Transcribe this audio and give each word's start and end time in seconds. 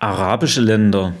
Arabische 0.00 0.60
Länder. 0.60 1.14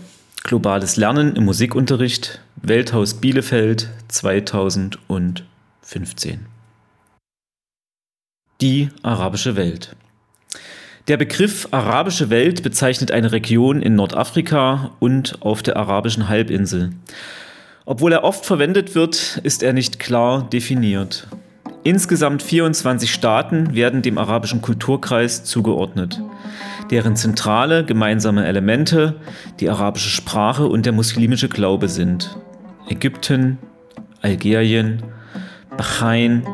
Globales 0.44 0.96
Lernen 0.96 1.34
im 1.34 1.46
Musikunterricht. 1.46 2.42
Welthaus 2.56 3.14
Bielefeld 3.14 3.88
2015. 4.08 6.44
Die 8.60 8.90
arabische 9.02 9.56
Welt. 9.56 9.96
Der 11.08 11.16
Begriff 11.16 11.68
arabische 11.70 12.28
Welt 12.28 12.62
bezeichnet 12.62 13.12
eine 13.12 13.32
Region 13.32 13.80
in 13.80 13.94
Nordafrika 13.94 14.90
und 14.98 15.38
auf 15.40 15.62
der 15.62 15.78
arabischen 15.78 16.28
Halbinsel. 16.28 16.90
Obwohl 17.86 18.12
er 18.12 18.24
oft 18.24 18.44
verwendet 18.44 18.94
wird, 18.94 19.40
ist 19.42 19.62
er 19.62 19.72
nicht 19.72 19.98
klar 19.98 20.46
definiert. 20.50 21.26
Insgesamt 21.82 22.42
24 22.42 23.10
Staaten 23.10 23.74
werden 23.74 24.02
dem 24.02 24.18
arabischen 24.18 24.60
Kulturkreis 24.60 25.44
zugeordnet, 25.44 26.20
deren 26.90 27.16
zentrale 27.16 27.86
gemeinsame 27.86 28.44
Elemente 28.44 29.14
die 29.60 29.70
arabische 29.70 30.10
Sprache 30.10 30.66
und 30.66 30.84
der 30.84 30.92
muslimische 30.92 31.48
Glaube 31.48 31.88
sind. 31.88 32.36
Ägypten, 32.86 33.56
Algerien, 34.20 35.02
Bahrain, 35.74 36.46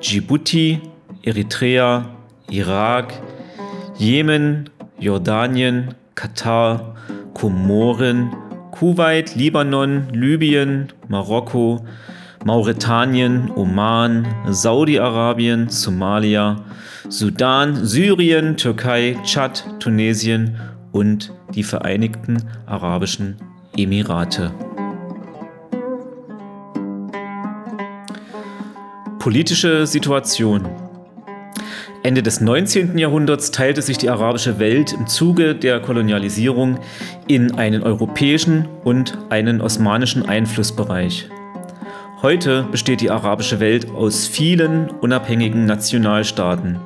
Djibouti, 0.00 0.80
Eritrea, 1.22 2.08
Irak, 2.48 3.12
Jemen, 4.02 4.68
Jordanien, 4.98 5.94
Katar, 6.16 6.96
Komoren, 7.34 8.34
Kuwait, 8.72 9.36
Libanon, 9.36 10.08
Libyen, 10.12 10.88
Marokko, 11.06 11.86
Mauretanien, 12.44 13.48
Oman, 13.54 14.26
Saudi-Arabien, 14.48 15.68
Somalia, 15.68 16.64
Sudan, 17.08 17.86
Syrien, 17.86 18.56
Türkei, 18.56 19.16
Tschad, 19.22 19.64
Tunesien 19.78 20.56
und 20.90 21.32
die 21.54 21.62
Vereinigten 21.62 22.38
Arabischen 22.66 23.36
Emirate. 23.76 24.50
Politische 29.20 29.86
Situation 29.86 30.81
Ende 32.04 32.22
des 32.24 32.40
19. 32.40 32.98
Jahrhunderts 32.98 33.52
teilte 33.52 33.80
sich 33.80 33.96
die 33.96 34.10
arabische 34.10 34.58
Welt 34.58 34.92
im 34.92 35.06
Zuge 35.06 35.54
der 35.54 35.78
Kolonialisierung 35.78 36.80
in 37.28 37.54
einen 37.54 37.84
europäischen 37.84 38.68
und 38.82 39.16
einen 39.30 39.60
osmanischen 39.60 40.28
Einflussbereich. 40.28 41.28
Heute 42.20 42.64
besteht 42.72 43.02
die 43.02 43.10
arabische 43.10 43.60
Welt 43.60 43.88
aus 43.90 44.26
vielen 44.26 44.90
unabhängigen 44.90 45.64
Nationalstaaten. 45.64 46.80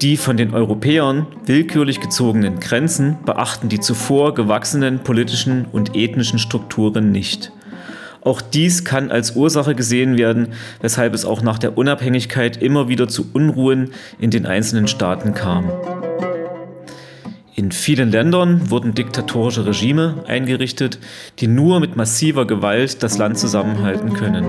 Die 0.00 0.16
von 0.16 0.38
den 0.38 0.54
Europäern 0.54 1.26
willkürlich 1.44 2.00
gezogenen 2.00 2.58
Grenzen 2.58 3.18
beachten 3.24 3.68
die 3.68 3.80
zuvor 3.80 4.34
gewachsenen 4.34 5.00
politischen 5.00 5.66
und 5.72 5.94
ethnischen 5.94 6.38
Strukturen 6.38 7.12
nicht. 7.12 7.52
Auch 8.26 8.40
dies 8.40 8.84
kann 8.84 9.12
als 9.12 9.36
Ursache 9.36 9.76
gesehen 9.76 10.18
werden, 10.18 10.48
weshalb 10.80 11.14
es 11.14 11.24
auch 11.24 11.42
nach 11.42 11.60
der 11.60 11.78
Unabhängigkeit 11.78 12.60
immer 12.60 12.88
wieder 12.88 13.06
zu 13.06 13.28
Unruhen 13.32 13.92
in 14.18 14.32
den 14.32 14.46
einzelnen 14.46 14.88
Staaten 14.88 15.32
kam. 15.32 15.70
In 17.54 17.70
vielen 17.70 18.10
Ländern 18.10 18.68
wurden 18.68 18.94
diktatorische 18.94 19.64
Regime 19.64 20.24
eingerichtet, 20.26 20.98
die 21.38 21.46
nur 21.46 21.78
mit 21.78 21.94
massiver 21.94 22.48
Gewalt 22.48 23.04
das 23.04 23.16
Land 23.16 23.38
zusammenhalten 23.38 24.12
können. 24.12 24.44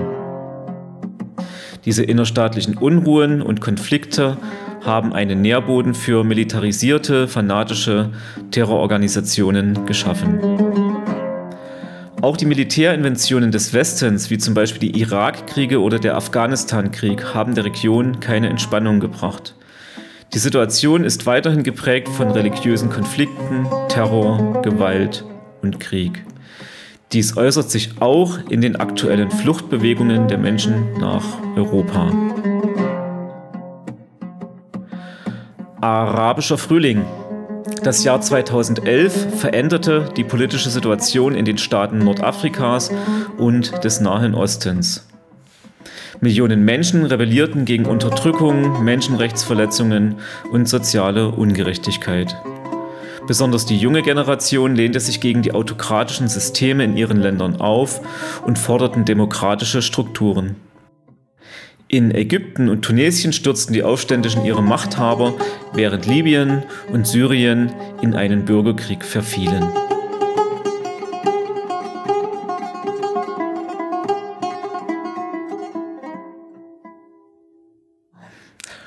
Diese 1.85 2.03
innerstaatlichen 2.03 2.77
Unruhen 2.77 3.43
und 3.43 3.61
Konflikte 3.61 4.37
haben 4.83 5.13
einen 5.13 5.43
Nährboden 5.43 5.93
für 5.93 6.23
militarisierte, 6.23 7.27
fanatische 7.27 8.09
Terrororganisationen 8.49 9.85
geschaffen. 9.85 10.86
Auch 12.19 12.35
die 12.35 12.45
Militärinventionen 12.45 13.51
des 13.51 13.73
Westens, 13.73 14.31
wie 14.31 14.39
zum 14.39 14.55
Beispiel 14.55 14.79
die 14.79 14.99
Irakkriege 14.99 15.79
oder 15.79 15.99
der 15.99 16.15
Afghanistan-Krieg, 16.17 17.35
haben 17.35 17.53
der 17.53 17.65
Region 17.65 18.19
keine 18.19 18.49
Entspannung 18.49 18.99
gebracht. 18.99 19.53
Die 20.33 20.39
Situation 20.39 21.03
ist 21.03 21.27
weiterhin 21.27 21.61
geprägt 21.61 22.09
von 22.09 22.31
religiösen 22.31 22.89
Konflikten, 22.89 23.67
Terror, 23.87 24.63
Gewalt 24.63 25.25
und 25.61 25.79
Krieg. 25.79 26.25
Dies 27.13 27.37
äußert 27.37 27.69
sich 27.69 28.01
auch 28.01 28.39
in 28.49 28.61
den 28.61 28.77
aktuellen 28.77 29.29
Fluchtbewegungen 29.29 30.27
der 30.27 30.39
Menschen 30.39 30.93
nach 30.99 31.23
Europa. 31.55 32.11
Arabischer 35.81 36.57
Frühling 36.57 37.05
das 37.81 38.03
Jahr 38.03 38.21
2011 38.21 39.39
veränderte 39.39 40.09
die 40.15 40.23
politische 40.23 40.69
Situation 40.69 41.35
in 41.35 41.45
den 41.45 41.57
Staaten 41.57 41.99
Nordafrikas 41.99 42.91
und 43.37 43.83
des 43.83 43.99
Nahen 43.99 44.35
Ostens. 44.35 45.07
Millionen 46.19 46.65
Menschen 46.65 47.05
rebellierten 47.05 47.65
gegen 47.65 47.85
Unterdrückung, 47.85 48.83
Menschenrechtsverletzungen 48.83 50.15
und 50.51 50.67
soziale 50.67 51.29
Ungerechtigkeit. 51.29 52.35
Besonders 53.27 53.65
die 53.65 53.77
junge 53.77 54.01
Generation 54.01 54.75
lehnte 54.75 54.99
sich 54.99 55.19
gegen 55.19 55.41
die 55.41 55.51
autokratischen 55.51 56.27
Systeme 56.27 56.83
in 56.85 56.95
ihren 56.95 57.19
Ländern 57.19 57.59
auf 57.59 58.01
und 58.45 58.57
forderten 58.57 59.03
demokratische 59.03 59.81
Strukturen. 59.81 60.55
In 61.89 62.13
Ägypten 62.13 62.67
und 62.67 62.81
Tunesien 62.81 63.31
stürzten 63.31 63.73
die 63.73 63.83
Aufständischen 63.83 64.43
ihre 64.43 64.61
Machthaber, 64.61 65.35
während 65.73 66.05
Libyen 66.05 66.63
und 66.91 67.07
Syrien 67.07 67.71
in 68.01 68.13
einen 68.13 68.43
Bürgerkrieg 68.43 69.05
verfielen. 69.05 69.63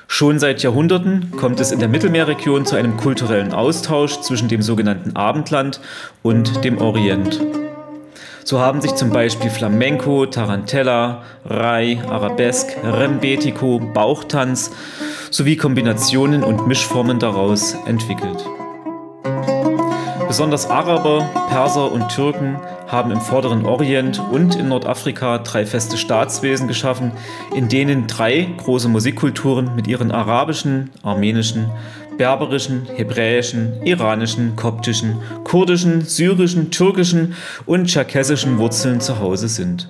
Schon 0.07 0.37
seit 0.37 0.61
Jahrhunderten 0.61 1.31
kommt 1.31 1.59
es 1.59 1.71
in 1.71 1.79
der 1.79 1.89
Mittelmeerregion 1.89 2.67
zu 2.67 2.75
einem 2.75 2.97
kulturellen 2.97 3.51
Austausch 3.51 4.21
zwischen 4.21 4.47
dem 4.47 4.61
sogenannten 4.61 5.15
Abendland 5.15 5.81
und 6.21 6.63
dem 6.63 6.77
Orient. 6.77 7.41
So 8.43 8.59
haben 8.59 8.81
sich 8.81 8.95
zum 8.95 9.11
Beispiel 9.11 9.49
Flamenco, 9.49 10.25
Tarantella, 10.25 11.21
Rai, 11.45 11.99
Arabesque, 12.09 12.75
Rembetico, 12.83 13.79
Bauchtanz 13.79 14.71
sowie 15.29 15.55
Kombinationen 15.55 16.43
und 16.43 16.67
Mischformen 16.67 17.19
daraus 17.19 17.75
entwickelt. 17.85 18.43
Besonders 20.27 20.69
Araber, 20.69 21.29
Perser 21.49 21.91
und 21.91 22.07
Türken 22.09 22.57
haben 22.87 23.11
im 23.11 23.21
Vorderen 23.21 23.65
Orient 23.65 24.21
und 24.31 24.55
in 24.55 24.69
Nordafrika 24.69 25.37
drei 25.39 25.65
feste 25.65 25.97
Staatswesen 25.97 26.67
geschaffen, 26.67 27.11
in 27.55 27.69
denen 27.69 28.07
drei 28.07 28.47
große 28.57 28.89
Musikkulturen 28.89 29.75
mit 29.75 29.87
ihren 29.87 30.11
arabischen, 30.11 30.89
armenischen 31.03 31.69
berberischen, 32.21 32.85
hebräischen, 32.95 33.81
iranischen, 33.83 34.55
koptischen, 34.55 35.15
kurdischen, 35.43 36.01
syrischen, 36.01 36.69
türkischen 36.69 37.33
und 37.65 37.87
tscherkessischen 37.87 38.59
Wurzeln 38.59 39.01
zu 39.01 39.19
Hause 39.19 39.47
sind. 39.47 39.89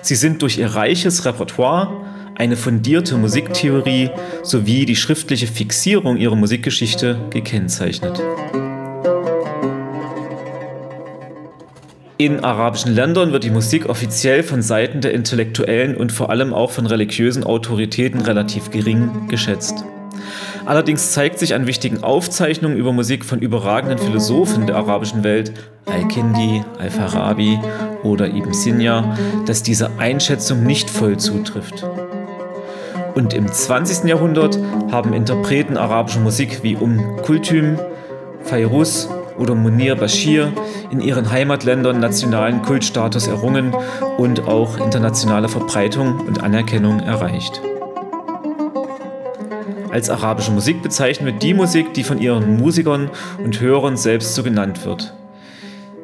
Sie 0.00 0.14
sind 0.14 0.42
durch 0.42 0.58
ihr 0.58 0.68
reiches 0.68 1.24
Repertoire, 1.24 1.90
eine 2.36 2.54
fundierte 2.54 3.16
Musiktheorie 3.16 4.10
sowie 4.44 4.86
die 4.86 4.94
schriftliche 4.94 5.48
Fixierung 5.48 6.18
ihrer 6.18 6.36
Musikgeschichte 6.36 7.18
gekennzeichnet. 7.30 8.22
In 12.16 12.44
arabischen 12.44 12.94
Ländern 12.94 13.32
wird 13.32 13.42
die 13.42 13.50
Musik 13.50 13.88
offiziell 13.88 14.44
von 14.44 14.62
Seiten 14.62 15.00
der 15.00 15.14
Intellektuellen 15.14 15.96
und 15.96 16.12
vor 16.12 16.30
allem 16.30 16.54
auch 16.54 16.70
von 16.70 16.86
religiösen 16.86 17.42
Autoritäten 17.42 18.20
relativ 18.20 18.70
gering 18.70 19.26
geschätzt. 19.26 19.84
Allerdings 20.66 21.12
zeigt 21.12 21.38
sich 21.38 21.54
an 21.54 21.66
wichtigen 21.66 22.02
Aufzeichnungen 22.02 22.76
über 22.76 22.92
Musik 22.92 23.24
von 23.24 23.40
überragenden 23.40 23.98
Philosophen 23.98 24.66
der 24.66 24.76
arabischen 24.76 25.24
Welt, 25.24 25.52
Al-Kindi, 25.86 26.62
Al-Farabi 26.78 27.58
oder 28.02 28.28
Ibn 28.28 28.52
Sina, 28.52 29.16
dass 29.46 29.62
diese 29.62 29.90
Einschätzung 29.98 30.62
nicht 30.62 30.90
voll 30.90 31.16
zutrifft. 31.16 31.86
Und 33.14 33.34
im 33.34 33.48
20. 33.48 34.08
Jahrhundert 34.08 34.58
haben 34.90 35.12
Interpreten 35.12 35.76
arabischer 35.76 36.20
Musik 36.20 36.62
wie 36.62 36.76
Um 36.76 37.16
Kultüm, 37.22 37.78
Fairuz 38.42 39.08
oder 39.38 39.54
Munir 39.54 39.96
Bashir 39.96 40.52
in 40.90 41.00
ihren 41.00 41.30
Heimatländern 41.30 41.98
nationalen 41.98 42.62
Kultstatus 42.62 43.26
errungen 43.26 43.74
und 44.18 44.46
auch 44.46 44.78
internationale 44.78 45.48
Verbreitung 45.48 46.20
und 46.20 46.42
Anerkennung 46.42 47.00
erreicht. 47.00 47.60
Als 49.92 50.08
arabische 50.08 50.52
Musik 50.52 50.82
bezeichnen 50.82 51.26
wir 51.26 51.32
die 51.32 51.54
Musik, 51.54 51.94
die 51.94 52.04
von 52.04 52.20
ihren 52.20 52.56
Musikern 52.58 53.10
und 53.42 53.60
Hörern 53.60 53.96
selbst 53.96 54.34
so 54.34 54.42
genannt 54.42 54.84
wird. 54.84 55.14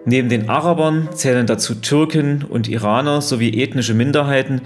Neben 0.05 0.29
den 0.29 0.49
Arabern 0.49 1.09
zählen 1.13 1.47
dazu 1.47 1.77
Türken 1.77 2.45
und 2.49 2.69
Iraner 2.69 3.21
sowie 3.21 3.63
ethnische 3.63 3.95
Minderheiten, 3.95 4.63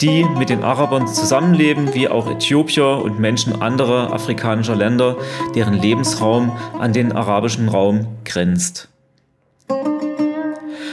die 0.00 0.24
mit 0.38 0.48
den 0.48 0.62
Arabern 0.62 1.06
zusammenleben, 1.06 1.94
wie 1.94 2.08
auch 2.08 2.28
Äthiopier 2.28 3.02
und 3.02 3.18
Menschen 3.18 3.62
anderer 3.62 4.12
afrikanischer 4.12 4.76
Länder, 4.76 5.16
deren 5.54 5.74
Lebensraum 5.74 6.52
an 6.78 6.92
den 6.92 7.12
arabischen 7.12 7.68
Raum 7.68 8.06
grenzt. 8.24 8.88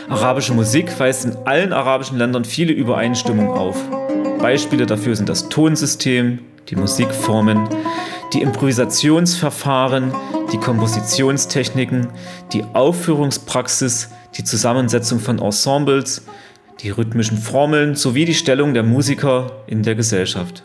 Arabische 0.10 0.54
Musik 0.54 1.00
weist 1.00 1.26
in 1.26 1.36
allen 1.46 1.74
arabischen 1.74 2.18
Ländern 2.18 2.46
viele 2.46 2.72
Übereinstimmungen 2.72 3.52
auf. 3.52 3.78
Beispiele 4.40 4.86
dafür 4.86 5.16
sind 5.16 5.28
das 5.28 5.50
Tonsystem, 5.50 6.40
die 6.70 6.76
Musikformen, 6.76 7.68
die 8.34 8.42
Improvisationsverfahren, 8.42 10.14
die 10.52 10.58
Kompositionstechniken, 10.58 12.08
die 12.52 12.64
Aufführungspraxis, 12.74 14.10
die 14.38 14.44
Zusammensetzung 14.44 15.20
von 15.20 15.40
Ensembles, 15.40 16.24
die 16.82 16.90
rhythmischen 16.90 17.38
Formeln 17.38 17.96
sowie 17.96 18.26
die 18.26 18.34
Stellung 18.34 18.74
der 18.74 18.84
Musiker 18.84 19.64
in 19.68 19.84
der 19.84 19.96
Gesellschaft. 19.96 20.64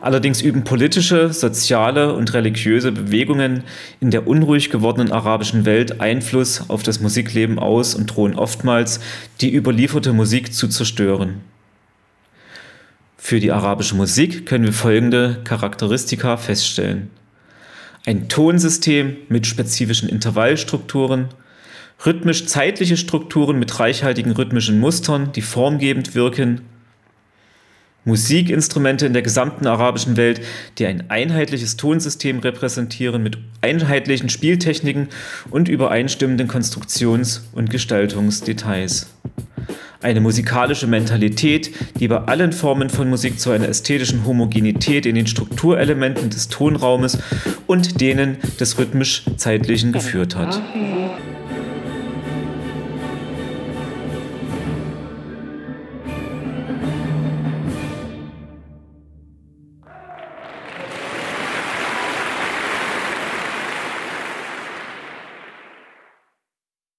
Allerdings 0.00 0.42
üben 0.42 0.64
politische, 0.64 1.32
soziale 1.32 2.14
und 2.14 2.34
religiöse 2.34 2.90
Bewegungen 2.90 3.62
in 4.00 4.10
der 4.10 4.26
unruhig 4.26 4.68
gewordenen 4.68 5.12
arabischen 5.12 5.64
Welt 5.64 6.00
Einfluss 6.00 6.68
auf 6.68 6.82
das 6.82 7.00
Musikleben 7.00 7.60
aus 7.60 7.94
und 7.94 8.06
drohen 8.06 8.34
oftmals, 8.34 8.98
die 9.40 9.54
überlieferte 9.54 10.12
Musik 10.12 10.52
zu 10.52 10.66
zerstören. 10.66 11.40
Für 13.24 13.38
die 13.38 13.52
arabische 13.52 13.94
Musik 13.94 14.46
können 14.46 14.64
wir 14.64 14.72
folgende 14.72 15.38
Charakteristika 15.44 16.36
feststellen. 16.36 17.08
Ein 18.04 18.28
Tonsystem 18.28 19.16
mit 19.28 19.46
spezifischen 19.46 20.08
Intervallstrukturen, 20.08 21.28
rhythmisch-zeitliche 22.04 22.96
Strukturen 22.96 23.60
mit 23.60 23.78
reichhaltigen 23.78 24.32
rhythmischen 24.32 24.80
Mustern, 24.80 25.30
die 25.30 25.40
formgebend 25.40 26.16
wirken, 26.16 26.62
Musikinstrumente 28.04 29.06
in 29.06 29.12
der 29.12 29.22
gesamten 29.22 29.68
arabischen 29.68 30.16
Welt, 30.16 30.40
die 30.78 30.86
ein 30.86 31.08
einheitliches 31.08 31.76
Tonsystem 31.76 32.40
repräsentieren 32.40 33.22
mit 33.22 33.38
einheitlichen 33.60 34.30
Spieltechniken 34.30 35.08
und 35.48 35.68
übereinstimmenden 35.68 36.48
Konstruktions- 36.48 37.48
und 37.52 37.70
Gestaltungsdetails 37.70 39.06
eine 40.02 40.20
musikalische 40.20 40.86
Mentalität, 40.86 41.70
die 41.98 42.08
bei 42.08 42.18
allen 42.18 42.52
Formen 42.52 42.90
von 42.90 43.08
Musik 43.08 43.40
zu 43.40 43.50
einer 43.50 43.68
ästhetischen 43.68 44.26
Homogenität 44.26 45.06
in 45.06 45.14
den 45.14 45.26
Strukturelementen 45.26 46.30
des 46.30 46.48
Tonraumes 46.48 47.18
und 47.66 48.00
denen 48.00 48.38
des 48.58 48.78
rhythmisch-zeitlichen 48.78 49.92
geführt 49.92 50.36
hat. 50.36 50.60